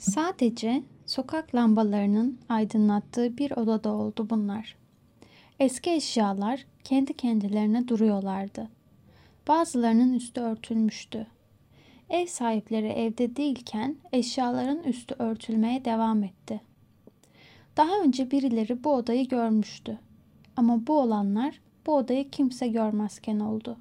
Sadece 0.00 0.82
sokak 1.06 1.54
lambalarının 1.54 2.38
aydınlattığı 2.48 3.38
bir 3.38 3.50
odada 3.50 3.92
oldu 3.92 4.26
bunlar. 4.30 4.76
Eski 5.58 5.90
eşyalar 5.90 6.66
kendi 6.84 7.14
kendilerine 7.14 7.88
duruyorlardı. 7.88 8.68
Bazılarının 9.48 10.12
üstü 10.14 10.40
örtülmüştü. 10.40 11.26
Ev 12.10 12.26
sahipleri 12.26 12.86
evde 12.86 13.36
değilken 13.36 13.96
eşyaların 14.12 14.82
üstü 14.82 15.14
örtülmeye 15.18 15.84
devam 15.84 16.22
etti. 16.22 16.60
Daha 17.76 18.00
önce 18.04 18.30
birileri 18.30 18.84
bu 18.84 18.94
odayı 18.94 19.28
görmüştü. 19.28 19.98
Ama 20.56 20.86
bu 20.86 20.98
olanlar 20.98 21.60
bu 21.86 21.96
odayı 21.96 22.30
kimse 22.30 22.68
görmezken 22.68 23.40
oldu. 23.40 23.76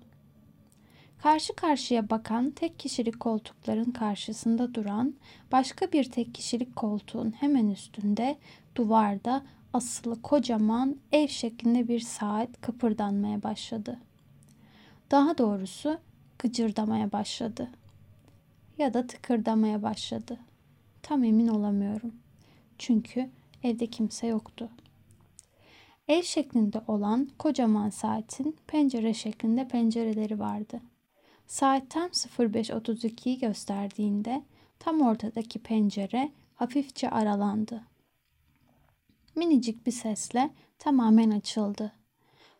Karşı 1.24 1.56
karşıya 1.56 2.10
bakan 2.10 2.52
tek 2.52 2.80
kişilik 2.80 3.20
koltukların 3.20 3.92
karşısında 3.92 4.74
duran 4.74 5.16
başka 5.52 5.92
bir 5.92 6.12
tek 6.12 6.36
kişilik 6.36 6.76
koltuğun 6.76 7.32
hemen 7.32 7.68
üstünde 7.68 8.38
duvarda 8.76 9.44
asılı 9.74 10.22
kocaman 10.22 10.96
ev 11.12 11.28
şeklinde 11.28 11.88
bir 11.88 12.00
saat 12.00 12.62
kıpırdanmaya 12.62 13.44
başladı. 13.44 14.00
Daha 15.12 15.38
doğrusu 15.38 15.98
gıcırdamaya 16.40 17.12
başladı. 17.12 17.70
Ya 18.78 18.94
da 18.94 19.08
tıkırdamaya 19.08 19.84
başladı. 19.84 20.38
Tam 21.02 21.24
emin 21.24 21.48
olamıyorum. 21.48 22.14
Çünkü 22.78 23.30
evde 23.64 23.88
kimse 23.88 24.28
yoktu. 24.28 24.70
Ev 26.08 26.22
şeklinde 26.22 26.82
olan 26.88 27.30
kocaman 27.40 27.90
saatin 27.90 28.56
pencere 28.68 29.14
şeklinde 29.14 29.68
pencereleri 29.68 30.40
vardı. 30.40 30.82
Saat 31.50 31.90
tam 31.90 32.10
05.32'yi 32.10 33.40
gösterdiğinde 33.40 34.44
tam 34.80 35.02
ortadaki 35.02 35.60
pencere 35.60 36.32
hafifçe 36.56 37.10
aralandı. 37.10 37.84
Minicik 39.36 39.86
bir 39.86 39.92
sesle 39.92 40.50
tamamen 40.80 41.32
açıldı. 41.32 41.92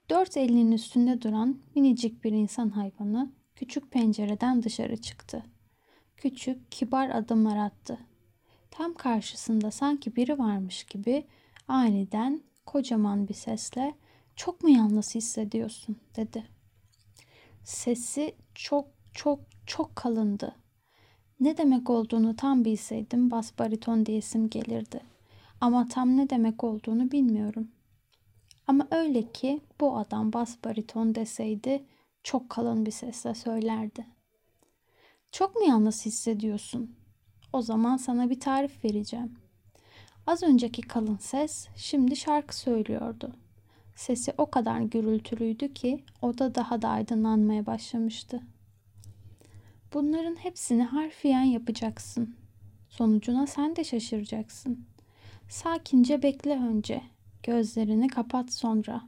Dört 0.10 0.38
elinin 0.38 0.72
üstünde 0.72 1.22
duran 1.22 1.60
minicik 1.76 2.24
bir 2.24 2.32
insan 2.32 2.70
hayvanı 2.70 3.32
küçük 3.56 3.92
pencereden 3.92 4.64
dışarı 4.64 4.98
çıktı. 4.98 5.44
Küçük, 6.18 6.72
kibar 6.72 7.10
adımlar 7.10 7.58
attı. 7.58 7.98
Tam 8.72 8.94
karşısında 8.94 9.72
sanki 9.72 10.16
biri 10.16 10.40
varmış 10.40 10.84
gibi 10.84 11.26
aniden 11.68 12.42
kocaman 12.66 13.28
bir 13.28 13.34
sesle 13.34 13.96
"Çok 14.36 14.64
mu 14.64 14.70
yalnız 14.70 15.16
hissediyorsun?" 15.16 15.98
dedi. 16.16 16.59
Sesi 17.70 18.36
çok 18.56 18.88
çok 19.14 19.40
çok 19.66 19.96
kalındı. 19.96 20.56
Ne 21.40 21.58
demek 21.58 21.90
olduğunu 21.90 22.36
tam 22.36 22.66
bilseydim 22.66 23.32
bas 23.32 23.52
bariton 23.60 24.06
diyesim 24.06 24.50
gelirdi. 24.50 25.02
Ama 25.62 25.88
tam 25.88 26.18
ne 26.18 26.30
demek 26.30 26.64
olduğunu 26.64 27.12
bilmiyorum. 27.12 27.72
Ama 28.68 28.88
öyle 28.92 29.32
ki 29.32 29.62
bu 29.80 29.98
adam 29.98 30.34
bas 30.34 30.58
bariton 30.66 31.16
deseydi 31.16 31.84
çok 32.24 32.50
kalın 32.50 32.86
bir 32.86 32.92
sesle 32.92 33.36
söylerdi. 33.36 34.06
Çok 35.32 35.56
mu 35.56 35.62
yalnız 35.68 36.06
hissediyorsun? 36.06 36.96
O 37.54 37.62
zaman 37.62 37.98
sana 37.98 38.30
bir 38.30 38.40
tarif 38.40 38.86
vereceğim. 38.86 39.36
Az 40.28 40.44
önceki 40.44 40.82
kalın 40.82 41.18
ses 41.18 41.68
şimdi 41.76 42.16
şarkı 42.16 42.58
söylüyordu. 42.58 43.34
Sesi 44.00 44.34
o 44.38 44.52
kadar 44.52 44.80
gürültülüydü 44.80 45.74
ki 45.74 46.04
oda 46.22 46.56
daha 46.56 46.82
da 46.82 46.90
aydınlanmaya 46.90 47.66
başlamıştı. 47.66 48.42
Bunların 49.94 50.36
hepsini 50.36 50.84
harfiyen 50.84 51.44
yapacaksın. 51.44 52.36
Sonucuna 52.90 53.48
sen 53.48 53.76
de 53.76 53.84
şaşıracaksın. 53.84 54.86
Sakince 55.50 56.24
bekle 56.24 56.54
önce. 56.54 57.02
Gözlerini 57.44 58.08
kapat 58.08 58.54
sonra. 58.54 59.02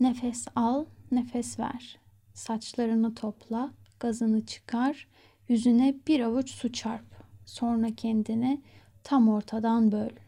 Nefes 0.00 0.46
al, 0.56 0.84
nefes 1.12 1.58
ver. 1.58 1.98
Saçlarını 2.34 3.14
topla, 3.14 3.70
gazını 4.00 4.46
çıkar, 4.46 5.08
yüzüne 5.48 5.94
bir 6.06 6.20
avuç 6.20 6.50
su 6.50 6.72
çarp. 6.72 7.24
Sonra 7.46 7.94
kendini 7.96 8.62
tam 9.04 9.28
ortadan 9.28 9.92
böl. 9.92 10.21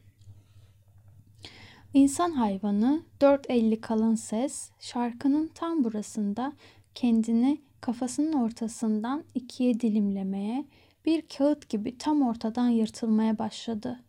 İnsan 1.95 2.31
hayvanı 2.31 3.03
4.50 3.21 3.81
kalın 3.81 4.15
ses 4.15 4.71
şarkının 4.81 5.51
tam 5.55 5.85
burasında 5.85 6.53
kendini 6.95 7.61
kafasının 7.81 8.33
ortasından 8.33 9.25
ikiye 9.35 9.81
dilimlemeye, 9.81 10.65
bir 11.07 11.23
kağıt 11.23 11.69
gibi 11.69 11.99
tam 11.99 12.23
ortadan 12.23 12.69
yırtılmaya 12.69 13.39
başladı. 13.39 14.05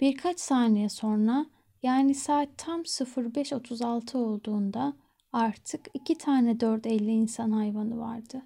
Birkaç 0.00 0.40
saniye 0.40 0.88
sonra 0.88 1.46
yani 1.82 2.14
saat 2.14 2.48
tam 2.58 2.82
05.36 2.82 4.16
olduğunda 4.16 4.92
artık 5.32 5.88
iki 5.94 6.18
tane 6.18 6.50
4.50 6.52 7.10
insan 7.10 7.50
hayvanı 7.50 7.98
vardı. 7.98 8.42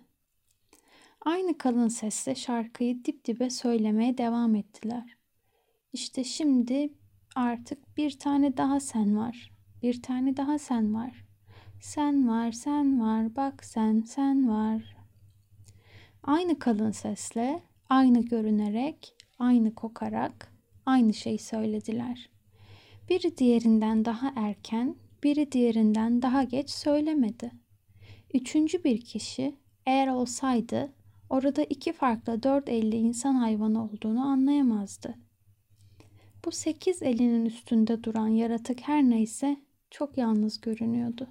Aynı 1.21 1.59
kalın 1.59 1.89
sesle 1.89 2.35
şarkıyı 2.35 3.05
dip 3.05 3.25
dibe 3.25 3.51
söylemeye 3.51 4.19
devam 4.19 4.55
ettiler. 4.55 5.17
İşte 5.93 6.25
şimdi 6.25 6.93
artık 7.35 7.97
bir 7.97 8.19
tane 8.19 8.57
daha 8.57 8.81
sen 8.81 9.17
var. 9.17 9.51
Bir 9.83 10.03
tane 10.03 10.37
daha 10.37 10.59
sen 10.59 10.95
var. 10.95 11.25
Sen 11.81 12.29
var, 12.29 12.53
sen 12.53 13.01
var, 13.01 13.37
bak 13.37 13.65
sen, 13.65 14.01
sen 14.01 14.49
var. 14.49 14.97
Aynı 16.23 16.59
kalın 16.59 16.91
sesle, 16.91 17.63
aynı 17.91 18.21
görünerek, 18.25 19.15
aynı 19.39 19.75
kokarak, 19.75 20.53
aynı 20.87 21.15
şey 21.15 21.39
söylediler. 21.39 22.31
Biri 23.11 23.39
diğerinden 23.39 24.05
daha 24.05 24.33
erken, 24.37 24.97
biri 25.23 25.53
diğerinden 25.53 26.23
daha 26.23 26.43
geç 26.43 26.71
söylemedi. 26.71 27.51
Üçüncü 28.35 28.85
bir 28.85 29.01
kişi 29.01 29.57
eğer 29.87 30.09
olsaydı 30.09 30.93
orada 31.31 31.63
iki 31.63 31.93
farklı 31.93 32.43
dört 32.43 32.69
elli 32.69 32.97
insan 32.97 33.35
hayvanı 33.35 33.85
olduğunu 33.85 34.21
anlayamazdı. 34.21 35.15
Bu 36.45 36.51
sekiz 36.51 37.03
elinin 37.03 37.45
üstünde 37.45 38.05
duran 38.05 38.29
yaratık 38.29 38.81
her 38.81 39.03
neyse 39.03 39.57
çok 39.91 40.19
yalnız 40.19 40.61
görünüyordu. 40.61 41.29